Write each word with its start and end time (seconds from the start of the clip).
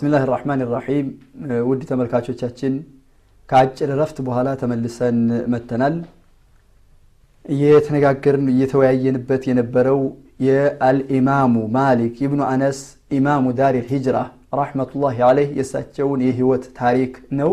ብስሚላህ 0.00 0.22
ራሕማን 0.28 0.60
ራሒም 0.68 1.06
ውድ 1.68 1.80
ተመልካቾቻችን 1.88 2.74
ከአጭር 3.48 3.90
ረፍት 3.98 4.18
በኋላ 4.26 4.48
ተመልሰን 4.60 5.18
መተናል 5.52 5.96
እየተነጋገርን 7.44 8.46
እየተወያየንበት 8.52 9.42
የነበረው 9.50 10.00
የአልኢማሙ 10.46 11.54
ማሊክ 11.76 12.16
ኢብኑ 12.26 12.40
አነስ 12.48 12.78
ኢማሙ 13.18 13.52
ዳር 13.58 13.76
ልሂጅራ 13.80 14.16
ረሕመቱላሂ 14.60 15.18
አለይህ 15.28 15.50
የእሳቸውን 15.58 16.22
የህይወት 16.28 16.64
ታሪክ 16.80 17.12
ነው። 17.40 17.52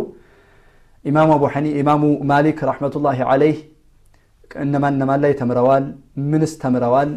ኢማሙ 1.05 1.29
አቡ 1.37 1.51
ሐኒ 1.55 1.67
ኢማሙ 1.81 2.03
ማሊክ 2.31 2.61
ረሕመቱላሂ 2.69 3.19
አለይህ 3.33 3.59
እነማን 4.61 4.95
እነማን 4.97 5.23
ላይ 5.25 5.35
ተምረዋል? 5.41 5.85
ምንስ 6.29 6.53
ተምረዋል 6.63 7.11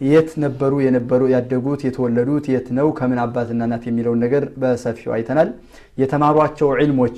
የት 0.00 0.30
ነበሩ 0.44 0.72
የነበሩ 0.84 1.22
ያደጉት 1.32 1.80
የተወለዱት 1.86 2.44
የት 2.52 2.68
ነው 2.78 2.86
ከምን 2.98 3.18
አባትና 3.24 3.60
እናት 3.68 3.84
የሚለውን 3.88 4.20
ነገር 4.24 4.44
በሰፊው 4.62 5.12
አይተናል። 5.16 5.48
የተማሯቸው 5.98 6.68
ዒልሞች 6.78 7.16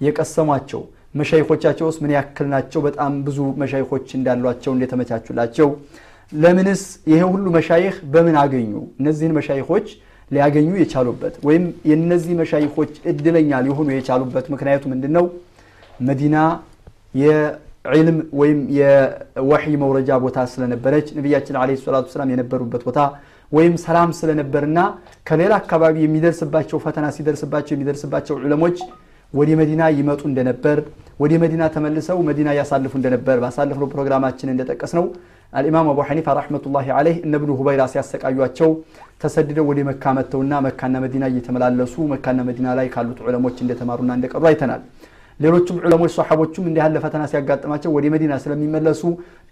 የቀሰሟቸው 0.00 0.82
መሻይኮቻቸው 1.14 1.86
ውስጥ 1.88 2.00
ምን 2.04 2.12
ያክል 2.16 2.46
ናቸው? 2.54 2.80
በጣም 2.86 3.12
ብዙ 3.26 3.38
መሻይኮች 3.62 4.06
እንዳሏቸው 4.18 4.72
እንደተመቻቹላቸው። 4.76 5.68
ለምንስ 6.32 6.82
ይሄ 7.10 7.20
ሁሉ 7.32 7.46
መሻይህ 7.56 7.94
በምን 8.12 8.36
አገኙ? 8.42 8.70
እነዚህን 9.00 9.34
መሻይኮች 9.38 9.86
ሊያገኙ 10.30 10.70
የቻሉበት 10.80 11.34
ወይም 11.46 11.64
የነዚህ 11.90 12.34
መሻይኮች 12.40 12.92
እድለኛ 13.10 13.60
ሊሆኑ 13.66 13.88
የቻሉበት 13.94 14.46
ምክንያቱ 14.54 14.82
ምንድን 14.92 15.12
ነው 15.18 15.26
መዲና 16.00 16.36
የዕልም 17.86 18.18
ወይም 18.40 18.58
የወሕይ 18.78 19.74
መውረጃ 19.82 20.10
ቦታ 20.24 20.38
ስለነበረች 20.52 21.08
ነቢያችን 21.18 21.56
አለ 21.62 21.76
ሰላቱ 21.84 22.06
ሰላም 22.14 22.30
የነበሩበት 22.34 22.84
ቦታ 22.88 23.00
ወይም 23.52 23.74
ሰላም 23.86 24.10
ስለነበርና 24.20 24.78
ከሌላ 25.28 25.52
አካባቢ 25.62 25.96
የሚደርስባቸው 26.04 26.78
ፈተና 26.84 27.08
ሲደርስባቸው 27.16 27.74
የሚደርስባቸው 27.76 28.36
ዑለሞች 28.40 28.78
ወደ 29.32 29.50
መዲና 29.60 29.82
ይመጡ 29.98 30.22
እንደነበር 30.30 30.78
ወደ 31.20 31.32
መዲና 31.42 31.64
ተመልሰው 31.74 32.18
መዲና 32.28 32.48
ያሳልፉ 32.58 32.92
እንደነበር 32.98 33.36
ባሳለፍነው 33.44 33.88
ፕሮግራማችን 33.94 34.50
እንደጠቀስ 34.54 34.92
ነው 34.98 35.04
አልኢማም 35.52 35.88
አቡ 35.92 36.00
ሐኒፋ 36.08 36.34
ረሕመቱላሂ 36.38 36.86
አለይህ 36.98 37.18
እነ 37.26 37.36
ሁበይራ 37.60 37.82
ሲያሰቃዩቸው 37.92 38.70
ተሰድደው 39.22 39.66
ወደ 39.70 39.80
መካ 39.88 40.12
መጥተውና 40.18 40.54
መካና 40.66 40.96
መዲና 41.04 41.24
እየተመላለሱ 41.32 41.94
መካና 42.14 42.40
መዲና 42.48 42.74
ላይ 42.78 42.88
ካሉት 42.94 43.20
ዑለሞች 43.26 43.56
እንደተማሩና 43.64 44.12
እንደቀሩ 44.18 44.42
አይተናል 44.50 44.82
ሌሎችም 45.40 45.76
ዑለሞች 45.86 46.12
ሰሓቦቹም 46.16 46.66
እንዲህ 46.68 46.80
ያለ 46.82 46.96
ፈተና 47.04 47.22
ሲያጋጥማቸው 47.30 47.90
ወደ 47.96 48.06
መዲና 48.14 48.34
ስለሚመለሱ 48.42 49.02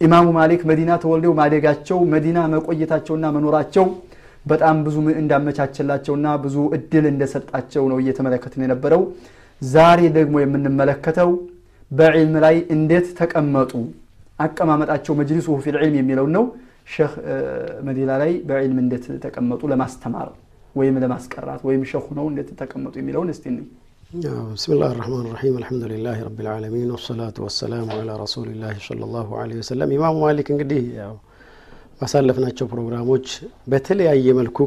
ኢማሙ 0.00 0.26
ማሊክ 0.36 0.62
መዲና 0.70 0.92
ተወልደው 1.02 1.32
ማደጋቸው 1.40 1.98
መዲና 2.14 2.38
መቆየታቸውና 2.54 3.26
መኖራቸው 3.36 3.86
በጣም 4.44 4.76
ብዙ 4.86 4.96
እንዳመቻቸላቸውና 5.20 6.28
ብዙ 6.44 6.56
እድል 6.76 7.04
እንደሰጣቸው 7.12 7.84
ነው 7.92 7.98
እየተመለከትን 8.02 8.64
የነበረው። 8.64 9.02
ዛሬ 9.62 10.00
ደግሞ 10.16 10.34
የምንመለከተው 10.42 11.30
በዕልም 11.90 12.34
ላይ 12.44 12.56
እንዴት 12.76 13.06
ተቀመጡ? 13.20 13.72
አቀማመጣቸው 14.38 15.12
መጅሊሱ 15.20 15.48
ፊል 15.64 15.76
ዕልም 15.80 15.96
የሚለውን 16.00 16.32
ነው። 16.36 16.44
ሼህ 16.94 17.12
መዲና 17.88 18.10
ላይ 18.22 18.32
በዕልም 18.48 18.78
እንዴት 18.84 19.04
ተቀመጡ? 19.24 19.62
ለማስተማር 19.72 20.28
ወይም 20.74 20.96
ለማስቀራት 21.04 21.60
ወይም 21.68 21.82
ሼኹ 21.90 22.06
ነው 22.18 22.26
እንዴት 22.30 22.48
ተቀመጡ 22.60 22.94
የሚለውን 23.00 23.28
እስቲ 23.34 23.44
بسم 24.57 24.69
الله 24.75 24.91
الرحمن 24.95 25.23
الرحيم 25.27 25.53
الحمد 25.61 25.83
لله 25.93 26.17
رب 26.27 26.39
العالمين 26.45 26.87
والصلاة 26.93 27.37
والسلام 27.45 27.87
على 27.99 28.13
رسول 28.23 28.47
الله 28.53 28.75
صلى 28.89 29.03
الله 29.07 29.27
عليه 29.41 29.57
وسلم 29.61 29.87
ኢማሙ 29.95 30.15
ማሊክ 30.25 30.47
እንግዲህ 30.53 30.83
ያው 31.01 31.13
ባሳለፍናቸው 31.99 32.65
ፕሮግራሞች 32.73 33.25
በተለያየ 33.71 34.27
መልኩ 34.39 34.57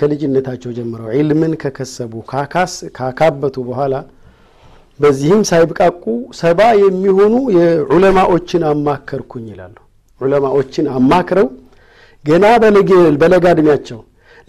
ከልጅነታቸው 0.00 0.70
ጀምረው 0.78 1.08
ዒልምን 1.18 1.52
ከከሰቡ 1.62 2.12
ካካበቱ 2.98 3.56
በኋላ 3.68 3.94
በዚህም 5.00 5.42
ሳይብቃቁ 5.50 6.04
ሰባ 6.42 6.60
የሚሆኑ 6.84 7.34
የዑለማዎችን 7.58 8.62
አማከርኩኝ 8.72 9.46
ይላሉ 9.54 9.76
ዑለማዎችን 10.20 10.86
አማክረው 10.98 11.48
ገና 12.24 12.44
በለጋ 13.22 13.46
እድሜያቸው 13.54 14.00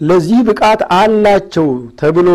ለዚህ 0.03 0.39
ብቃት 0.47 0.81
አላቸው 0.95 1.67
ተብሎ 1.99 2.27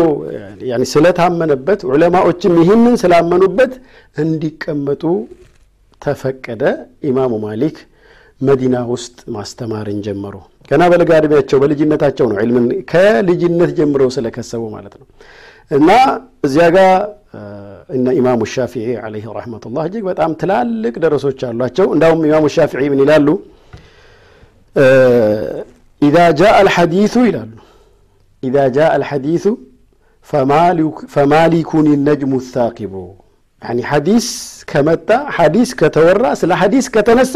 ስለታመነበት 0.91 1.79
ዑለማዎችም 1.89 2.53
ይህንን 2.61 2.95
ስላመኑበት 3.01 3.73
እንዲቀመጡ 4.17 5.03
ተፈቀደ። 6.01 6.63
ኢማሙ 7.09 7.33
ማሊክ 7.45 7.77
መዲና 8.41 8.75
ውስጥ 8.91 9.17
ማስተማርን 9.35 9.99
ጀመሩ። 10.05 10.35
ገና 10.71 10.83
በለጋ 10.91 11.11
እድሜያቸው 11.21 11.57
በልጅነታቸው 11.61 12.25
ነው 12.31 12.37
ዕልምን 12.43 12.65
ከልጅነት 12.91 13.71
ጀምረው 13.79 14.09
ስለከሰቡ 14.15 14.63
ማለት 14.75 14.93
ነው። 14.99 15.07
እና 15.71 15.89
እዚያ 16.47 16.67
ጋር 16.75 16.91
እነ 17.89 18.07
ኢማሙ 18.19 18.41
ሻፊዒ 18.53 18.87
አለይህ 19.05 19.25
ረሕመቱላህ 19.37 19.83
እጅግ 19.87 20.03
በጣም 20.09 20.31
ትላልቅ 20.41 20.95
ደረሶች 21.03 21.39
አሏቸው። 21.49 21.87
እንዳውም 21.95 22.21
ኢማሙ 22.29 22.45
ሻፊዒ 22.55 22.85
ምን 22.93 23.01
ይላሉ 23.03 23.27
ኢዛ 26.01 26.17
ጃአ 26.39 26.51
አልሐዲሱ 26.61 27.15
ይላሉ 27.29 27.51
ኢዛ 28.43 28.57
ጃአ 28.75 28.89
አልሐዲሱ 28.97 29.45
ፈማሊኩን 31.15 31.87
ነጅሙ 32.07 32.33
ታቂቡ 32.53 32.93
ሐዲስ 33.91 34.27
ከመጣ 34.71 35.09
ሐዲስ 35.37 35.69
ከተወራ 35.79 36.25
ስለ 36.41 36.51
ሐዲስ 36.61 36.85
ከተነሳ 36.95 37.33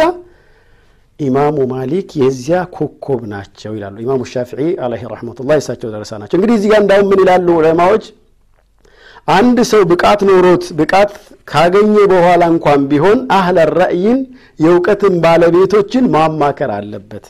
ኢማሙ 1.19 1.57
ማሊክ 1.71 2.09
የዚያ 2.21 2.59
ኮከብ 2.75 3.21
ናቸው 3.33 3.71
ይላሉ 3.77 3.95
ኢማሙ 4.05 4.21
ሻፊዒ 4.31 4.69
አለይህ 4.85 5.03
ረሕመቱላህ 5.13 5.55
የሳቸው 5.59 5.89
ደረሳ 5.95 6.11
ናቸው 6.21 6.35
እንግዲህ 6.39 6.55
እዚህ 6.59 6.69
ጋር 6.71 6.79
እንዳውም 6.83 7.07
ምን 7.11 7.19
ይላሉ 7.23 7.47
ዑለማዎች 7.59 8.05
አንድ 9.27 9.57
ሰው 9.69 9.81
ብቃት 9.91 10.21
ኖሮት 10.29 10.63
ብቃት 10.79 11.11
ካገኘ 11.51 11.93
በኋላ 12.11 12.43
እንኳን 12.53 12.81
ቢሆን 12.89 13.19
አህለ 13.35 13.57
ራእይን 13.71 14.19
የእውቀትን 14.59 15.13
ባለቤቶችን 15.23 16.09
ማማከር 16.15 16.71
አለበት። 16.75 17.27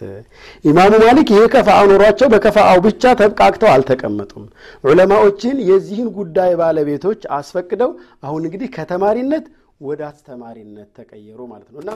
ኢማሙ 0.65 0.93
ማሊክ 1.03 1.27
ይሄ 1.33 1.41
ከፋአ 1.53 1.81
ኖሯቸው 1.91 2.27
በከፋአው 2.33 2.79
ብቻ 2.87 3.13
ተብቃቅተው 3.21 3.69
አልተቀመጡም። 3.73 4.45
ዑለማዎችን 4.83 5.59
የዚህን 5.69 6.09
ጉዳይ 6.17 6.51
ባለቤቶች 6.61 7.21
አስፈቅደው 7.37 7.91
አሁን 8.27 8.41
እንግዲህ 8.47 8.71
ከተማሪነት 8.77 9.45
ወደ 9.81 10.01
አስተማሪነት 10.11 10.89
ተቀየሩ 10.99 11.39
ማለት 11.53 11.69
ነው። 11.73 11.81
እና 11.83 11.93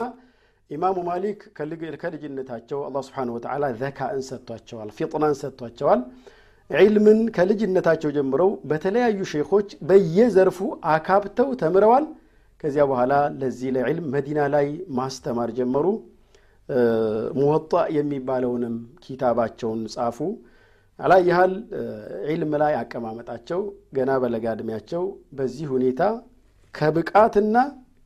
ኢማሙ 0.70 0.96
ማሊክ 1.06 1.38
ከልጅነታቸው 2.02 2.80
አላ 2.86 2.98
ስብሓን 3.06 3.30
ወተላ 3.34 3.70
ዘካእን 3.78 4.24
ሰጥቷቸዋል 4.26 4.90
ፊጥናን 4.98 5.36
ሰጥቷቸዋል 5.40 6.00
ዒልምን 6.70 7.20
ከልጅነታቸው 7.36 8.10
ጀምረው 8.16 8.50
በተለያዩ 8.70 9.20
ሼኾች 9.32 9.68
በየዘርፉ 9.88 10.58
አካብተው 10.94 11.48
ተምረዋል። 11.62 12.06
ከዚያ 12.60 12.84
በኋላ 12.90 13.12
ለዚህ 13.40 13.68
ለዕልም 13.76 14.06
መዲና 14.14 14.40
ላይ 14.54 14.66
ማስተማር 14.98 15.50
ጀመሩ። 15.58 15.86
ሙወጣ 17.38 17.72
የሚባለውንም 17.96 18.74
ኪታባቸውን 19.04 19.82
ጻፉ። 19.94 20.18
አላ 20.98 21.14
ያህል 21.28 21.52
ዒልም 22.28 22.52
ላይ 22.62 22.72
አቀማመጣቸው 22.80 23.60
ገና 23.96 24.10
በለጋ 24.22 24.46
ዕድሜያቸው 24.56 25.04
በዚህ 25.38 25.66
ሁኔታ 25.74 26.00
ከብቃትና 26.74 27.56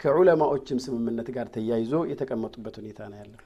ከዑለማዎችም 0.03 0.79
ስምምነት 0.85 1.29
ጋር 1.37 1.47
ተያይዞ 1.55 1.95
የተቀመጡበት 2.13 2.77
ሁኔታ 2.81 3.01
ነው 3.11 3.19
ያለው 3.23 3.41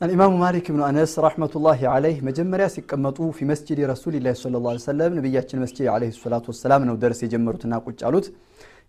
الإمام 0.00 0.32
مالك 0.44 0.66
بن 0.74 0.80
أنس 0.90 1.12
رحمة 1.28 1.52
الله 1.58 1.80
عليه 1.94 2.16
مجمريا 2.28 2.68
سيقمطوا 2.74 3.30
في 3.36 3.42
مسجد 3.52 3.78
رسول 3.92 4.14
الله 4.18 4.34
صلى 4.44 4.56
الله 4.58 4.70
عليه 4.72 4.86
وسلم 4.88 5.10
نبياتنا 5.18 5.58
مسجد 5.64 5.86
عليه 5.94 6.10
الصلاة 6.16 6.44
والسلام 6.50 6.80
نو 6.88 6.94
درس 7.04 7.20
يجمروا 7.26 7.60
ቁጭ 7.86 8.00
አሉት 8.08 8.26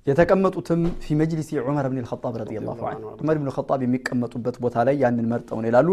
የተቀመጡትም 0.08 0.82
ፊ 1.04 1.16
መጅሊሲ 1.22 1.50
ዑመር 1.64 1.86
ብን 1.92 1.98
ልኸጣብ 2.04 2.34
ረዲየላሁ 2.42 2.78
ዐንሁ 2.90 3.08
ዑመር 3.22 3.38
ብን 3.40 3.48
ልኸጣብ 3.50 3.80
የሚቀመጡበት 3.86 4.56
ቦታ 4.64 4.76
ላይ 4.88 4.96
ያንን 5.04 5.26
መርጠው 5.32 5.58
ነው 5.64 5.68
ይላሉ 5.70 5.90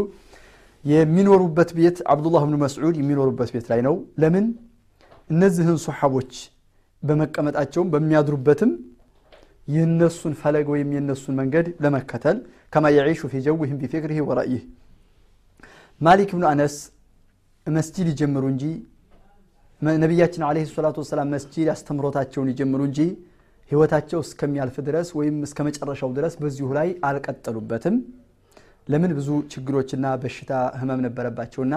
የሚኖሩበት 0.85 1.71
ቤት 1.79 1.99
አብዱላህ 2.13 2.43
ብን 2.49 2.57
መስዑድ 2.65 2.95
የሚኖሩበት 3.03 3.51
ቤት 3.55 3.67
ላይ 3.73 3.81
ነው 3.87 3.95
ለምን 4.23 4.47
እነዚህን 5.33 5.79
ሶሓቦች 5.87 6.33
በመቀመጣቸውም 7.03 7.91
በሚያድሩበትም 7.95 8.73
የነሱን 9.77 10.35
ፈለግ 10.43 10.67
ወይም 10.75 10.89
የነሱን 10.97 11.35
መንገድ 11.41 11.67
ለመከተል 11.85 12.39
ከማ 12.75 12.87
የዒሹ 12.97 13.29
ፊ 13.33 13.43
ጀውህም 13.47 13.79
ቢፊክሪህ 13.83 14.21
ወረእይህ 14.31 14.63
ማሊክ 16.02 16.30
ብኑ 16.34 16.46
አነስ 16.50 16.76
መስጂድ 17.68 18.08
ይጀምሩ 18.12 18.44
እንጂ 18.52 18.64
ነቢያችን 20.02 20.44
አለ 20.48 20.58
ሰላቱ 20.70 20.98
ወሰላም 21.04 21.28
መስጂድ 21.36 21.68
አስተምሮታቸውን 21.74 22.50
ይጀምሩ 22.52 22.82
እንጂ 22.90 23.00
ህይወታቸው 23.72 24.20
እስከሚያልፍ 24.26 24.78
ድረስ 24.88 25.10
ወይም 25.20 25.36
እስከ 25.48 25.66
መጨረሻው 25.68 26.12
ድረስ 26.18 26.34
በዚሁ 26.42 26.68
ላይ 26.78 26.90
አልቀጠሉበትም። 27.10 27.96
ለምን? 28.88 29.12
ብዙ 29.18 29.30
ችግሮችና 29.54 30.06
በሽታ 30.22 30.52
ህመም 30.80 31.02
ነበረባቸውና 31.06 31.76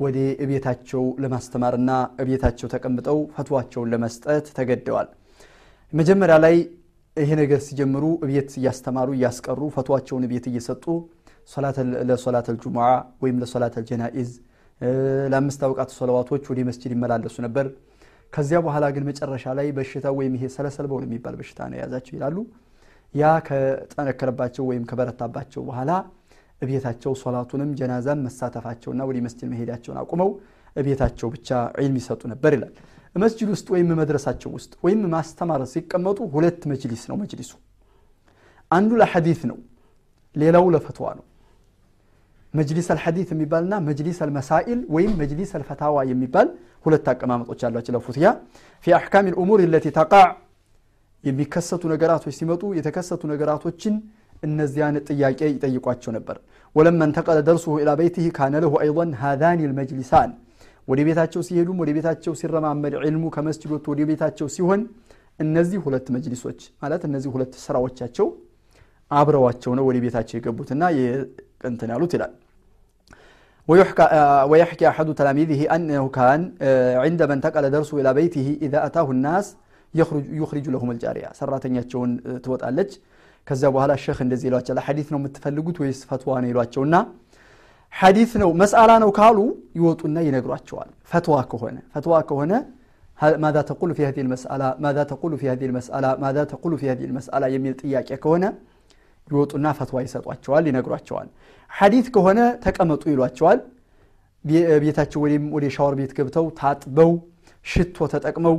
ወደ 0.00 0.16
እቤታቸው 0.44 1.04
ለማስተማርና 1.22 1.90
እቤታቸው 2.22 2.70
ተቀምጠው 2.74 3.20
ፈትዋቸውን 3.36 3.90
ለመስጠት 3.92 4.48
ተገደዋል። 4.58 5.08
መጀመሪያ 5.92 6.36
ላይ 6.44 6.56
ይሄ 7.16 7.30
ነገር 7.42 7.60
ሲጀምሩ 7.66 8.04
እቤት 8.24 8.50
እያስተማሩ 8.60 9.10
እያስቀሩ 9.16 9.60
ፈትዋቸውን 9.76 10.26
እቤት 10.26 10.46
እየሰጡ 10.50 10.84
ለሶላት 12.08 12.46
አልጁሙዓ 12.52 12.86
ወይም 13.22 13.36
ለሶላት 13.42 13.74
አልጀናኢዝ 13.80 14.30
ለአምስት 15.32 15.60
አውቃት 15.66 15.90
ሰለዋቶች 15.98 16.44
ወደ 16.50 16.60
መስጅድ 16.68 16.92
ይመላለሱ 16.94 17.36
ነበር 17.46 17.66
ከዚያ 18.32 18.58
በኋላ 18.64 18.84
ግን 18.94 19.04
መጨረሻ 19.08 19.44
ላይ 19.58 19.66
በሽታ 19.76 20.06
ወይም 20.18 20.32
ይሄ 20.36 20.44
ሰለሰልበው 20.54 20.98
የሚባል 21.04 21.34
በሽታ 21.40 21.58
ነው 21.70 21.76
የያዛቸው 21.78 22.14
ይላሉ። 22.16 22.36
ያ 23.14 23.24
ከጠነከረባቸው 23.46 24.64
ወይም 24.70 24.84
ከበረታባቸው 24.90 25.62
በኋላ 25.68 25.90
እቤታቸው 26.62 27.12
ሶላቱንም 27.22 27.70
ጀናዛን 27.78 28.20
መሳተፋቸውና 28.26 29.00
ወደ 29.08 29.18
መስጅድ 29.26 29.48
መሄዳቸውን 29.52 29.98
አቁመው 30.02 30.30
እቤታቸው 30.76 31.28
ብቻ 31.34 31.48
ዒልም 31.78 31.96
ይሰጡ 32.00 32.22
ነበር 32.32 32.52
ይላል። 32.56 32.74
መስጅድ 33.16 33.48
ውስጥ 33.54 33.66
ወይም 33.74 33.88
መድረሳቸው 34.00 34.50
ውስጥ 34.56 34.72
ወይም 34.84 35.00
ማስተማር 35.14 35.62
ሲቀመጡ 35.72 36.18
ሁለት 36.34 36.62
መጅሊስ 36.72 37.04
ነው 37.10 37.16
መጅሊሱ። 37.22 37.52
አንዱ 38.70 38.90
ለሐዲት 39.00 39.42
ነው፣ 39.50 39.58
ሌላው 40.36 40.64
ለፈትዋ 40.74 41.08
ነው። 41.18 41.24
መጅሊስ 42.55 42.87
አልሐዲት 42.93 43.29
የሚባልና 43.33 43.73
መጅሊስ 43.85 44.17
አልመሳኢል 44.23 44.79
ወይም 44.95 45.11
መጅሊስ 45.21 45.51
አልፈታዋ 45.57 45.97
የሚባል 46.09 46.47
ሁለት 46.85 47.05
አቀማመጦች 47.11 47.61
አሏቸው 47.67 47.93
ለፉትያ 47.95 48.27
ፊ 48.85 48.93
አሕካም 48.97 49.27
ልእሙር 49.29 49.61
ለቲ 49.73 49.87
ተቃዕ 49.97 50.25
የሚከሰቱ 51.23 51.83
ነገራቶች 51.93 52.35
ሲመጡ 52.39 52.63
የተከሰቱ 52.77 53.21
ነገራቶችን 53.33 53.95
እነዚያን 54.43 54.95
ጥያቄ 55.09 55.39
ይጠይቋቸው 55.51 56.11
ነበር። 56.17 56.37
ወለማ 56.75 57.01
እንተቀለ 57.09 57.39
ደርሱሁ 57.47 57.73
ኢላ 57.81 57.91
በይቲህ 57.99 58.27
ካነ 58.37 58.55
ለሁ 58.63 58.73
አይን 58.83 59.11
ሃዛኒ 59.21 59.59
ልመጅሊሳን 59.71 60.31
ወደ 60.87 60.99
ቤታቸው 61.07 61.41
ሲሄዱም 61.47 61.77
ወደ 61.81 61.89
ቤታቸው 61.97 62.33
ሲረማመድ 62.39 62.93
ዕልሙ 63.01 63.23
ከመስጅድ 63.35 63.71
ወጥቶ 63.75 63.87
ወደ 63.93 64.01
ቤታቸው 64.09 64.47
ሲሆን 64.55 64.81
እነዚህ 65.39 65.79
ሁለት 65.85 66.07
መጅሊሶች 66.15 66.59
ማለት 66.81 67.03
እነዚህ 67.09 67.29
ሁለት 67.35 67.53
ስራዎቻቸው 67.65 68.27
አብረዋቸው 69.11 69.71
ነው 69.77 69.85
ወደ 69.89 69.97
ቤታቸው 70.03 70.35
የገቡትና 70.39 70.83
እንትን 71.69 71.89
ያሉት 71.93 72.11
ይላል። 72.15 72.33
ويحكي 74.51 74.85
أحد 74.91 75.07
تلاميذه 75.19 75.61
أنه 75.75 76.03
كان 76.17 76.39
عندما 77.05 77.33
انتقل 77.37 77.63
درسه 77.75 77.95
إلى 78.01 78.11
بيته 78.19 78.47
إذا 78.65 78.79
أتاه 78.85 79.07
الناس 79.15 79.45
يخرج, 79.99 80.25
يخرج 80.41 80.65
لهم 80.73 80.89
الجارية 80.95 81.29
ሰራተኛቸውን 81.39 82.11
ትወጣለች 82.43 82.91
ከዚያ 83.47 83.67
በኋላ 83.75 83.91
ሸህ 84.03 84.17
እንደዚህ 84.25 84.47
ይሏቸዋል 84.49 84.79
ሐዲት 84.87 85.07
ነው 85.13 85.19
የምትፈልጉት 85.21 85.77
ወይስ 85.81 85.99
ፈትዋ 86.09 86.33
ነው 86.43 86.49
ይሏቸውና 86.51 86.95
ሐዲት 87.93 88.31
ነው 88.41 88.49
መስአላ 88.61 88.91
ነው 89.03 89.09
ካሉ 89.17 89.37
ይወጡና 89.79 90.17
ይነግሯቸዋል 90.27 90.89
ፈትዋ 91.11 91.35
ከሆነ 91.51 91.77
ፈትዋ 91.93 92.13
ከሆነ 92.29 92.53
ማዛ 93.43 93.57
ተቁሉ 93.69 93.89
ፊ 93.97 93.99
هذه 94.09 94.21
المسألة 94.25 94.67
ማዛ 94.83 94.97
ተቁሉ 95.11 95.31
ፊ 95.41 95.43
هذه 95.51 95.65
المسألة 95.69 96.09
ማዛ 96.23 96.37
ተቁሉ 96.51 96.71
ፊ 96.81 96.83
هذه 96.91 97.05
المسألة 97.09 97.45
የሚል 97.55 97.73
ጥያቄ 97.81 98.09
ከሆነ 98.23 98.43
ይወጡና 99.27 99.67
ፈትዋ 99.77 99.97
ይሰጧቸዋል 100.05 100.63
ይነግሯቸዋል 100.69 101.27
ሐዲት 101.71 102.07
ከሆነ 102.15 102.39
ተቀመጡ 102.63 103.03
ይሏቸዋል 103.13 103.59
ቤታቸው 104.83 105.19
ወይም 105.25 105.43
ወደ 105.55 105.65
ሻወር 105.75 105.93
ቤት 105.99 106.11
ገብተው 106.17 106.45
ታጥበው 106.59 107.11
ሽቶ 107.65 108.07
ተጠቅመው 108.13 108.55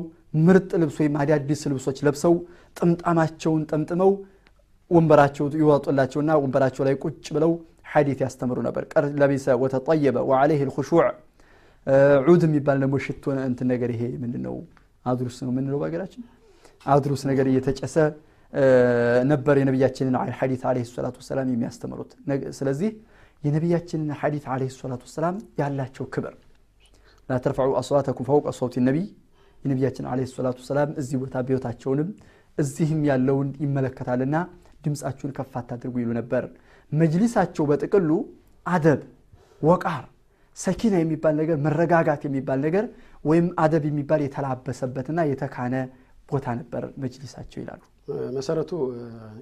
ምርጥ 0.47 0.71
ልብስ 0.83 0.97
ወይም 1.03 1.15
አዳዲስ 1.23 1.62
ልብሶች 1.71 1.99
ለብሰው 2.06 2.35
ጥምጣማቸውን 2.77 3.62
ጠምጥመው 3.71 4.12
ወንበራቸው 4.91 5.47
ይወጡላቸውና 5.62 6.31
ወንበራቸው 6.43 6.83
ላይ 6.89 6.94
ቁጭ 7.05 7.27
ብለው 7.37 7.53
ሐዲት 7.93 8.21
ያስተምሩ 8.25 8.59
ነበር 8.67 8.83
ቀር 8.93 9.05
ለቢሰ 9.21 9.56
ወተጠየበ 9.62 10.19
ወዓለይህ 10.31 10.62
ልኹሹዕ 10.69 11.00
ዑድ 12.27 12.43
የሚባል 12.47 12.79
ደግሞ 12.83 12.97
ሽቶ 13.06 13.25
እንትን 13.49 13.69
ነገር 13.73 13.91
ይሄ 13.94 14.03
ምንድን 14.23 14.43
ነው 14.49 14.55
አድሩስ 15.11 15.37
ነው 15.44 15.50
ምንለው 15.56 15.79
በሀገራችን 15.83 16.23
አድሩስ 16.87 17.23
ነገር 17.31 17.47
እየተጨሰ 17.53 17.97
ነበር 19.32 19.56
የነቢያችንን 19.62 20.16
ሐዲት 20.38 20.62
አለ 20.70 20.78
ሰላቱ 20.90 21.16
ወሰላም 21.22 21.48
የሚያስተምሩት። 21.54 22.12
ስለዚህ 22.60 22.92
የነቢያችንን 23.44 24.12
ሐዲት 24.20 24.46
አለ 24.54 24.62
ሰላቱ 24.76 25.02
ወሰላም 25.10 25.36
ያላቸው 25.60 26.06
ክብር። 26.14 26.36
ላ 27.30 27.38
ተርፈዑ 27.44 27.72
አስዋተኩም 27.82 28.26
ፈውቀ 28.30 28.48
ሰውቲ 28.60 28.76
ነቢይ። 28.88 29.08
የነቢያችን 29.60 30.06
አለ 30.12 30.20
ሰላቱ 30.32 30.58
ወሰላም 30.64 30.90
እዚህ 31.02 31.18
ቦታ 31.24 31.36
ቤታቸውንም 31.48 32.10
እዚህም 32.58 33.02
ያለውን 33.10 33.50
ይመለከታልና 33.64 34.36
ድምፃችሁን 34.86 35.32
ከፍ 35.38 35.54
አታድርጉ 35.60 35.96
ይሉ 36.04 36.12
ነበር። 36.20 36.44
መጅሊሳቸው 36.92 37.64
በጥቅሉ 37.70 38.10
አደብ 38.66 39.02
ወቃር 39.62 40.06
ሰኪና 40.58 40.96
የሚባል 41.02 41.36
ነገር 41.42 41.58
መረጋጋት 41.66 42.22
የሚባል 42.28 42.60
ነገር 42.66 42.86
ወይም 43.26 43.48
አደብ 43.64 43.84
የሚባል 43.90 44.22
የተላበሰበትና 44.26 45.20
የተካነ 45.32 45.76
ቦታ 46.30 46.56
ነበር 46.60 46.84
መጅሊሳቸው 47.04 47.60
ይላሉ 47.64 47.82
መሰረቱ 48.38 48.71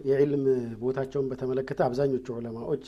የዕልም 0.09 0.43
ቦታቸውን 0.81 1.27
በተመለከተ 1.31 1.79
አብዛኞቹ 1.87 2.27
ዑለማዎች 2.37 2.85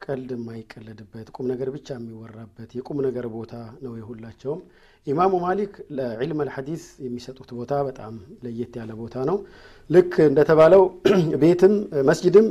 ቀልድ 0.00 0.30
የማይቀለድበት 0.34 1.26
ቁም 1.36 1.46
ነገር 1.50 1.68
ብቻ 1.74 1.88
የሚወራበት 1.96 2.70
የቁም 2.78 2.98
ነገር 3.06 3.26
ቦታ 3.34 3.52
ነው 3.84 3.92
የሁላቸውም። 4.00 4.60
ኢማሙ 5.06 5.32
ማሊክ 5.42 5.72
ለዕልም 5.96 6.38
አልሐዲስ 6.44 6.84
የሚሰጡት 7.04 7.50
ቦታ 7.58 7.72
በጣም 7.88 8.14
ለየት 8.44 8.74
ያለ 8.80 8.92
ቦታ 9.00 9.24
ነው። 9.30 9.38
ልክ 9.90 10.12
እንደተባለው 10.26 10.82
ቤትም 11.42 11.74
መስጅድም 12.08 12.46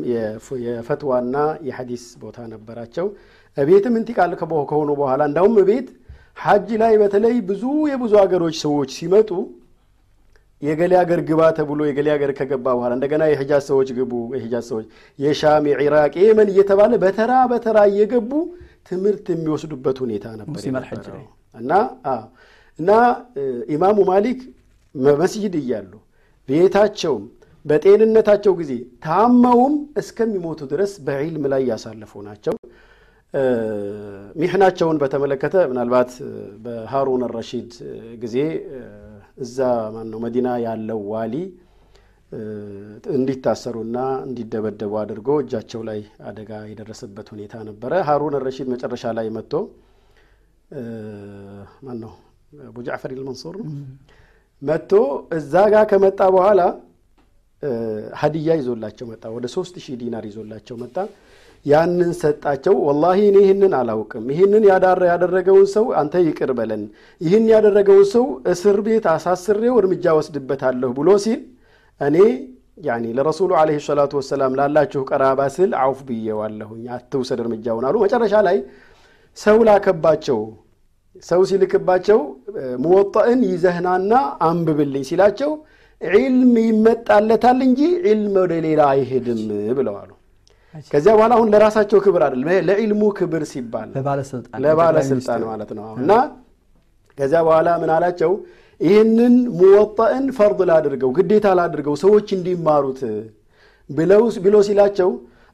የፈትዋና 0.65 1.35
የሐዲስ 1.69 2.05
ቦታ 2.23 2.47
ነበራቸው። 2.53 3.07
ቤትም 3.57 3.97
እንቲቃል 3.99 4.31
ከሆኑ 4.69 4.89
በኋላ 5.01 5.21
እንዳውም 5.29 5.57
ቤት 5.69 5.89
ሐጅ 6.37 6.69
ላይ 6.81 6.93
በተለይ 7.01 7.35
ብዙ 7.49 7.63
የብዙ 7.89 8.13
ሀገሮች 8.21 8.55
ሰዎች 8.63 8.91
ሲመጡ 8.97 9.29
የገሌ 10.63 10.93
ሀገር 10.99 11.19
ግባ 11.29 11.41
ተብሎ 11.57 11.79
የገሌ 11.87 12.07
ሀገር 12.13 12.31
ከገባ 12.37 12.65
በኋላ 12.75 12.91
እንደገና 12.97 13.23
የሂጃዝ 13.29 13.63
ሰዎች 13.69 13.89
ግቡ 13.97 14.13
የሂጃዝ 14.35 14.65
ሰዎች 14.71 14.85
የሻም 15.19 15.65
የኢራቅ 15.71 16.13
የመን 16.23 16.49
እየተባለ 16.53 16.93
በተራ 17.03 17.33
በተራ 17.51 17.79
እየገቡ 17.91 18.31
ትምህርት 18.89 19.25
የሚወስዱበት 19.33 19.97
ሁኔታ 20.03 20.25
ነበር 20.39 20.61
እና 21.55 21.71
እና 22.79 22.91
ኢማሙ 23.73 23.97
ማሊክ 24.09 24.39
መስጅድ 25.15 25.55
እያሉ 25.59 25.91
ቤታቸውም 26.49 27.23
በጤንነታቸው 27.65 28.53
ጊዜ 28.61 28.71
ታመውም 29.05 29.73
እስከሚሞቱ 30.01 30.61
ድረስ 30.71 30.93
በዒልም 31.05 31.45
ላይ 31.53 31.61
ያሳለፉ 31.71 32.21
ናቸው። 32.27 32.55
ሚሕናቸውን 34.35 34.97
በተመለከተ 35.01 35.55
ምናልባት 35.71 36.11
በሃሩን 36.65 37.23
ረሺድ 37.35 37.71
ጊዜ 38.23 38.35
እዛ 39.37 39.57
ማን 39.93 40.07
ነው 40.13 40.19
መዲና 40.23 40.49
ያለው 40.65 40.99
ዋሊ 41.11 41.35
እንዲታሰሩና 43.15 43.97
እንዲደበደቡ 44.27 44.93
አድርጎ 45.01 45.29
እጃቸው 45.41 45.81
ላይ 45.89 45.99
አደጋ 46.29 46.51
የደረሰበት 46.69 47.27
ሁኔታ 47.33 47.63
ነበረ። 47.69 47.93
ሃሩን 48.07 48.35
ረሺድ 48.45 48.67
መጨረሻ 48.73 49.13
ላይ 49.17 49.27
መጥቶ 49.37 49.53
ማን 51.85 52.01
አቡ 52.67 52.77
ጃዕፈር 52.87 53.11
ልመንሱር 53.17 53.57
መጥቶ 54.61 54.91
እዛ 55.37 55.53
ጋር 55.73 55.85
ከመጣ 55.91 56.21
በኋላ 56.35 56.61
ሀዲያ 58.21 58.55
ይዞላቸው 58.59 59.05
መጣ። 59.11 59.23
ወደ 59.35 59.45
ሶስት 59.55 59.75
ሺህ 59.83 59.95
ዲናር 60.01 60.25
ይዞላቸው 60.29 60.75
መጣ 60.83 60.97
ያንን 61.65 62.11
ሰጣቸው። 62.21 62.75
ወላሂ 62.87 63.19
እኔ 63.29 63.37
ይህንን 63.43 63.73
አላውቅም። 63.79 64.25
ይህንን 64.33 64.63
ያደረገውን 65.09 65.67
ሰው 65.73 65.85
አንተ 65.99 66.23
ይቅር 66.25 66.51
በለን። 66.57 66.83
ይህን 67.21 67.45
ያደረገውን 67.53 68.07
ሰው 68.13 68.25
እስር 68.53 68.77
ቤት 68.87 69.05
አሳስሬው 69.13 69.75
እርምጃ 69.81 70.15
ወስድበታለሁ 70.17 70.89
ብሎ 70.97 71.09
ሲል 71.25 71.41
እኔ 72.01 72.17
ያኒ 72.85 73.05
ለረሱሉ 73.17 73.51
አለይሂ 73.59 73.79
ሰላቱ 73.87 74.13
ወሰላም 74.19 74.55
ላላችሁ 74.59 75.01
ቀራባ 75.09 75.41
ስል 75.55 75.71
አውፍ 75.81 75.99
ብዬዋለሁኝ። 76.07 76.85
አትውሰድ 76.95 77.41
እርምጃውን 77.43 77.85
አሉ። 77.89 77.95
መጨረሻ 78.03 78.35
ላይ 78.47 78.57
ሰው 79.37 79.57
ላከባቸው። 79.67 80.39
ሰው 81.23 81.41
ሲልክባቸው 81.49 82.19
ሙወጣእን 82.83 83.41
ይዘህናና 83.49 84.13
አንብብልኝ 84.47 85.03
ሲላቸው 85.09 85.51
ዒልም 86.01 86.53
ይመጣለታል 86.63 87.59
እንጂ 87.67 87.81
ዒልም 88.05 88.35
ወደ 88.41 88.53
ሌላ 88.65 88.81
አይሄድም 88.93 89.41
ብለዋሉ 89.77 90.09
ከዚያ 90.91 91.11
በኋላ 91.17 91.31
አሁን 91.37 91.47
ለራሳቸው 91.53 91.99
ክብር 92.05 92.21
አይደለም። 92.25 92.47
ለዒልሙ 92.69 93.01
ክብር 93.17 93.43
ሲባል 93.51 93.89
ለባለስልጣን 94.63 95.41
ማለት 95.51 95.71
ነው። 95.77 95.85
እና 96.01 96.11
ከዚያ 97.17 97.39
በኋላ 97.47 97.69
ምን 97.81 97.91
አላቸው? 97.95 98.31
ይህንን 98.81 99.35
ሙወጣእን 99.59 100.25
ፈርድ 100.37 100.59
ላድርገው 100.69 101.11
ግዴታ 101.17 101.47
ላድርገው 101.59 101.95
ሰዎች 102.03 102.27
እንዲማሩት 102.37 103.01
ብሎ 104.39 104.55
ሲላቸው 104.67 105.09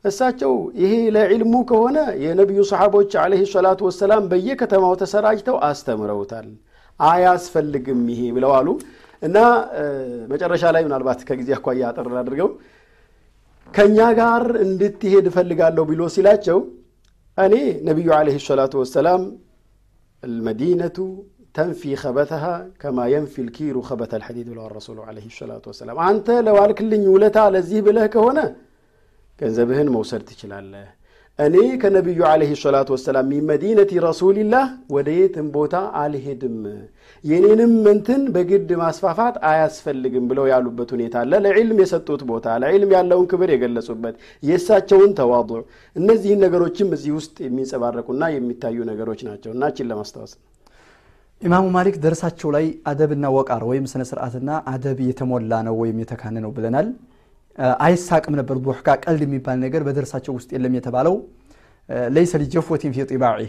እሳቸው 0.06 0.54
ይሄ 0.82 0.94
ለዒልሙ 1.16 1.54
ከሆነ 1.70 1.98
የነቢዩ 2.24 2.60
ሰሓቦች 2.70 3.12
አለህ 3.24 3.42
ሰላቱ 3.54 3.80
ወሰላም 3.90 4.24
በየከተማው 4.32 4.94
ተሰራጭተው 5.02 5.56
አስተምረውታል። 5.70 6.48
አያስፈልግም 7.00 8.02
ይሄ 8.14 8.22
ብለው 8.38 8.52
አሉ። 8.58 8.68
እና 9.22 9.38
መጨረሻ 10.32 10.64
ላይ 10.76 10.82
ምናልባት 10.88 11.20
ከጊዜ 11.30 11.50
አኳያ 11.58 11.84
አጠር 11.90 12.08
አድርገው 12.22 12.50
ከእኛ 13.74 14.00
ጋር 14.20 14.44
እንድትሄድ 14.66 15.26
እፈልጋለሁ 15.32 15.84
ብሎ 15.90 16.02
ሲላቸው 16.16 16.60
እኔ 17.38 17.56
ነቢዩ 17.90 18.08
ዓለይሂ 18.18 18.38
ሰላቱ 18.48 18.74
ወሰላም 18.82 19.22
አልመዲነቱ 20.24 20.98
ተንፊ 21.56 21.82
ከበተሃ 22.02 22.44
ከማ 22.82 23.06
የንፊ 23.12 23.34
ልኪሩ 23.48 23.78
ከበተ 23.88 24.14
ልሐዲድ 24.22 24.48
ብለዋል 24.52 24.72
ረሱሉ 24.78 24.98
ዓለይሂ 25.08 25.28
ሰላቱ 25.40 25.64
ወሰላም። 25.72 26.00
አንተ 26.08 26.28
ለዋልክልኝ 26.48 27.04
ውለታ 27.14 27.38
ለዚህ 27.56 27.80
ብለህ 27.88 28.08
ከሆነ 28.16 28.40
ገንዘብህን 29.40 29.90
መውሰድ 29.96 30.24
ትችላለህ 30.30 30.88
እኔ 31.40 31.56
ከነቢዩ 31.82 32.22
ዓለይሂ 32.30 32.52
ሰላቱ 32.62 32.90
ወሰላም 32.96 33.30
መዲነቲ 33.50 33.92
ረሱሊላህ 34.06 34.64
ወደ 34.96 35.10
የትም 35.18 35.48
ቦታ 35.54 35.76
አልሄድም፣ 36.00 36.58
የኔንም 37.24 37.74
እንትን 37.92 38.22
በግድ 38.36 38.70
ማስፋፋት 38.82 39.36
አያስፈልግም 39.50 40.26
ብለው 40.32 40.46
ያሉበት 40.52 40.90
ሁኔታ 40.96 41.16
አለ። 41.22 41.40
ለዕልም 41.46 41.80
የሰጡት 41.84 42.24
ቦታ፣ 42.30 42.56
ለዕልም 42.64 42.92
ያለውን 42.96 43.28
ክብር 43.32 43.52
የገለጹበት፣ 43.54 44.16
የእሳቸውን 44.44 45.14
ተዋضዕ፣ 45.20 45.62
እነዚህን 45.96 46.44
ነገሮችም 46.46 46.92
እዚህ 46.98 47.14
ውስጥ 47.20 47.38
የሚንጸባረቁና 47.46 48.32
የሚታዩ 48.36 48.88
ነገሮች 48.92 49.22
ናቸው 49.30 49.54
እና 49.56 49.64
ለማስታወስ 49.92 50.34
ኢማሙ 51.42 51.66
ማሊክ 51.74 51.98
ደርሳቸው 52.04 52.50
ላይ 52.56 52.66
አደብና 52.90 53.26
ወቃር 53.36 53.64
ወይም 53.70 53.86
ስነ 53.92 54.04
ስርዓትና 54.10 54.50
አደብ 54.72 55.00
የተሞላ 55.06 55.62
ነው 55.68 55.78
ወይም 55.82 56.00
የተካነ 56.04 56.38
ነው 56.46 56.52
ብለናል። 56.58 56.88
አይሳቅም 57.80 58.34
ነበር። 58.40 58.58
ዱሕካ 58.66 58.88
ቀልድ 59.04 59.22
የሚባል 59.26 59.58
ነገር 59.66 59.82
በደርሳቸው 59.88 60.34
ውስጥ 60.38 60.50
የለም 60.56 60.74
የተባለው 60.78 61.16
ለይሰ 62.10 62.34
ሊጀፎቲን 62.42 62.92
ፊ 62.96 63.06
ጢባዒ 63.12 63.42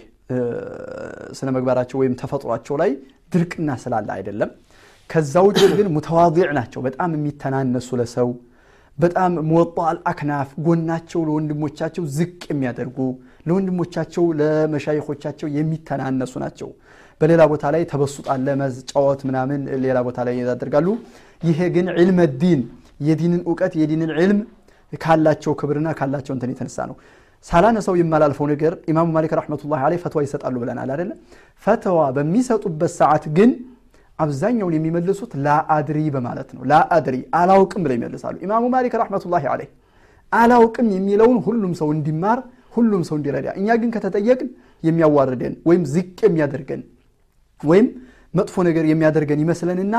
ስነ 1.39 1.49
ምግባራቸው 1.57 1.97
ወይም 2.03 2.15
ተፈጥሯቸው 2.21 2.75
ላይ 2.83 2.91
ድርቅና 3.33 3.71
ስላለ 3.83 4.09
አይደለም። 4.17 4.51
ከዛ 5.11 5.35
ውጭ 5.47 5.61
ግን 5.79 5.89
ሙተዋዲዕ 5.95 6.49
ናቸው። 6.59 6.81
በጣም 6.87 7.11
የሚተናነሱ 7.17 7.89
ለሰው 8.01 8.29
በጣም 8.99 9.33
ሙወጣ 9.49 9.77
አልአክናፍ 9.91 10.49
ጎናቸው 10.67 11.21
ለወንድሞቻቸው 11.29 12.05
ዝቅ 12.17 12.41
የሚያደርጉ 12.53 12.99
ለወንድሞቻቸው 13.49 14.25
ለመሻይኮቻቸው 14.41 15.49
የሚተናነሱ 15.57 16.33
ናቸው። 16.45 16.69
በሌላ 17.21 17.43
ቦታ 17.53 17.65
ላይ 17.75 17.83
ተበሱጣለ 17.93 18.47
መጫወት 18.61 19.21
ምናምን 19.29 19.61
ሌላ 19.85 19.99
ቦታ 20.07 20.19
ላይ 20.29 20.37
ያደርጋሉ። 20.43 20.89
ይሄ 21.43 21.61
ግን 21.75 21.87
ዕልመ 21.97 22.21
ዲን 22.41 22.61
የዲንን 23.01 23.41
እውቀት 23.47 23.73
የዲንን 23.81 24.11
ዕልም 24.17 24.41
ካላቸው 25.01 25.53
ክብርና 25.61 25.89
ካላቸው 25.99 26.33
እንትን 26.37 26.53
የተነሳ 26.53 26.79
ነው። 26.91 26.97
ሳላነሳው 27.47 27.95
የማላልፈው 27.99 28.47
ነገር 28.53 28.73
ኢማሙ 28.91 29.09
ማሊክ 29.17 29.33
ረሕመቱላሂ 29.39 29.81
ዐለይሂ 29.87 29.99
ፈትዋ 30.05 30.21
ይሰጣሉ 30.25 30.55
ብለናል 30.63 30.91
አይደለ? 30.95 31.11
ፈትዋ 31.65 31.99
በሚሰጡበት 32.17 32.93
ሰዓት 32.99 33.25
ግን 33.37 33.51
አብዛኛውን 34.19 34.75
የሚመልሱት 34.77 35.33
ላአድሪ 35.45 35.99
በማለት 36.17 36.49
ነው። 36.57 36.63
ላአድሪ 36.71 37.17
አላውቅም 37.41 37.83
ብለው 37.85 37.97
ይመልሳሉ። 37.99 38.35
ኢማሙ 38.45 38.65
ማሊክ 38.75 38.95
ረሕመቱላሂ 39.03 39.45
ዐለይሂ 39.53 39.69
አላውቅም 40.33 40.89
የሚለውን 40.97 41.39
ሁሉም 41.47 41.73
ሰው 41.81 41.89
እንዲማር 41.95 42.39
ሁሉም 42.77 43.03
ሰው 43.09 43.17
እንዲረዳ፣ 43.19 43.47
እኛ 43.61 43.69
ግን 43.81 43.91
ከተጠየቅን 43.95 44.49
የሚያዋርደን 44.83 45.55
ወይም 45.69 45.83
ዝቅ 45.95 46.19
የሚያደርገን 46.27 46.83
ወይም 47.61 47.87
መጥፎ 48.35 48.63
ነገር 48.69 48.85
የሚያደርገን 48.91 49.41
ይመስለንና 49.45 49.97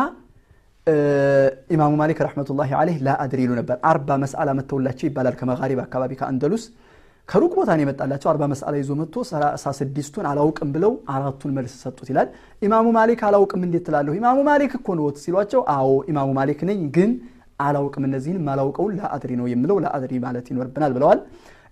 ኢማሙ 1.74 1.92
ማሊክ 2.00 2.20
رحمة 2.26 2.51
الله 2.51 2.70
عليه 2.78 2.98
لا 3.08 3.14
أدري 3.14 3.40
ይሉ 3.44 3.52
ነበር። 3.60 3.78
አርባ 3.90 4.10
መስአላ 4.24 4.50
መጥተውላቸው 4.60 5.06
ይባላል። 5.10 5.36
ከመጋሪብ 5.40 5.80
አካባቢ 5.84 6.12
ከአንደሉስ 6.20 6.64
ከሩቅ 7.30 7.52
ቦታ 7.58 7.70
ነው 7.78 7.84
የመጣላቸው። 7.86 8.30
አርባ 8.32 8.44
መስአላ 8.54 8.74
ይዞ 8.80 8.92
መጥቶ 9.02 9.24
ሰላሳ 9.30 9.66
ስድስቱን 9.80 10.26
አላውቅም 10.32 10.70
ብለው 10.76 10.94
አራቱን 11.14 11.52
መልስ 11.58 11.74
ሰጡት 11.84 12.08
ይላል። 12.12 12.30
ኢማሙ 12.62 12.88
ማሊክ 12.98 13.22
አላውቅም 13.28 13.62
እንዴት 13.68 13.84
ትላለሁ? 13.88 14.14
ኢማሙ 14.20 14.38
ማሊክ 14.50 14.74
እኮ 14.80 14.88
ነዎት 15.00 15.18
ሲሏቸው፣ 15.24 15.62
አዎ 15.76 15.92
ኢማሙ 16.12 16.30
ማሊክ 16.40 16.62
ነኝ፣ 16.70 16.82
ግን 16.96 17.12
አላውቅም 17.60 18.04
እነዚህን 18.08 18.40
ማላውቀውን 18.48 18.94
لا 19.00 19.06
أدري 19.06 19.32
ነው 19.40 19.48
የምለው 19.52 19.78
لا 19.86 19.91
أدري 19.91 20.14
ማለት 20.26 20.46
ይኖርብናል 20.52 20.94
ብለዋል። 20.98 21.20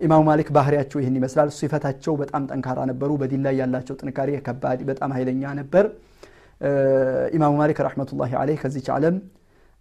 ኢማሙ 0.02 0.22
ማሊክ 0.28 0.50
ባህሪያቸው 0.56 0.98
ይህን 1.02 1.16
ይመስላል። 1.20 1.50
ሲፈታቸው 1.56 2.14
በጣም 2.22 2.44
ጠንካራ 2.52 2.80
ነበሩ። 2.92 3.10
በዲን 3.22 3.42
ላይ 3.48 3.56
ያላቸው 3.62 3.96
ጥንካሬ 4.02 4.30
ከባድ 4.46 4.80
በጣም 4.90 5.12
ኃይለኛ 5.18 5.44
ነበር። 5.60 5.86
ኢማሙ 7.36 7.52
ማሊክ 7.60 7.80
ረሕመቱላሂ 7.86 8.32
ዐለይሂ 8.40 8.58
ከዚች 8.64 8.88
ዓለም 8.96 9.16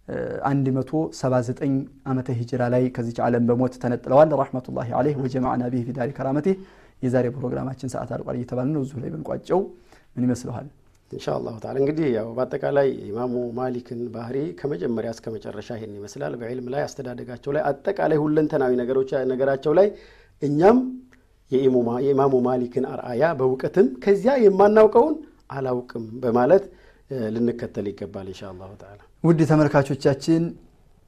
179 0.07 1.73
ዓመተ 2.11 2.29
ሂጅራ 2.39 2.61
ላይ 2.73 2.83
ከዚች 2.95 3.17
ዓለም 3.25 3.43
በሞት 3.49 3.73
ተነጥለዋል። 3.83 4.29
ረሕመቱላሂ 4.41 4.89
ዐለይሂ 4.99 5.15
ወጀማዕና 5.23 5.63
ቢህ 5.73 5.83
ፊ 5.87 5.95
ዳሪ 5.97 6.09
ከራመቲህ። 6.17 6.55
የዛሬ 7.01 7.25
ፕሮግራማችን 7.35 7.91
ሰዓት 7.93 8.09
አልቋል 8.15 8.37
እየተባለ 8.39 8.67
ነው። 8.75 8.81
እዚሁ 8.85 8.97
ላይ 9.03 9.09
ብንቋጨው 9.13 9.59
ምን 10.15 10.23
ይመስለዋል? 10.27 10.67
ኢንሻአላሁ 11.11 11.53
እንግዲህ 11.75 12.07
ያው 12.17 12.27
በአጠቃላይ 12.37 12.87
ኢማሙ 13.07 13.35
ማሊክን 13.59 14.01
ባህሪ 14.15 14.37
ከመጀመሪያ 14.59 15.09
እስከ 15.15 15.25
መጨረሻ 15.35 15.69
ይሄን 15.77 15.93
ይመስላል። 15.99 16.33
በዕልም 16.41 16.67
ላይ 16.73 16.81
አስተዳደጋቸው 16.87 17.53
ላይ 17.55 17.63
አጠቃላይ 17.69 18.19
ሁለንተናዊ 18.23 18.73
ነገራቸው 19.33 19.73
ላይ 19.79 19.87
እኛም 20.41 20.77
የኢማሙ 21.51 22.33
ማሊክን 22.47 22.85
አርአያ 22.91 23.23
በእውቀትም 23.39 23.87
ከዚያ 24.03 24.33
የማናውቀውን 24.43 25.15
አላውቅም 25.50 26.04
በማለት 26.22 26.64
ልንከተል 27.34 27.86
ይገባል 27.90 28.26
ኢንሻአላሁ 28.32 28.70
ተዓላ። 28.80 29.00
ውድ 29.24 29.40
ተመልካቾቻችን 29.50 30.42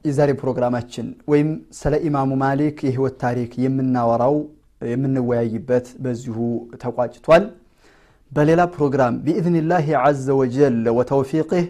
የዛሬ 0.05 0.31
ፕሮግራማችን 0.41 1.07
ወይም 1.31 1.49
ስለ 1.79 1.93
ኢማሙ 2.07 2.31
ማሊክ 2.43 2.77
የህይወት 2.87 3.15
ታሪክ 3.23 3.51
የምናወራው 3.63 4.35
የምንወያይበት 4.91 5.87
በዚሁ 6.03 6.37
ተቋጭቷል። 6.83 7.45
በሌላ 8.31 8.61
ፕሮግራም 8.75 9.15
ቢኢዝኒላህ 9.25 9.85
ዐዘ 10.01 10.27
ወጀል 10.39 10.77
ወተውፊቅህ 10.97 11.65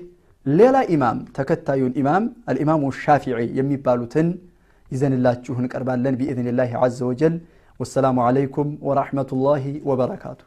ሌላ 0.46 0.78
ኢማም 0.94 1.18
ተከታዩን 1.38 1.94
ኢማም 2.02 2.26
አልኢማሙ 2.50 2.84
ሻፊዒ 3.00 3.40
የሚባሉትን 3.60 4.28
ይዘንላችሁ 4.92 5.56
እንቀርባለን 5.62 6.18
ቢኢዝኒላህ 6.20 6.70
ዐዘ 6.82 7.00
ወጀል። 7.10 7.34
ወሰላሙ 7.80 8.18
ዓለይኩም 8.28 8.70
ወራሕመቱላሂ 8.88 9.64
ወበረካቱ። 9.90 10.40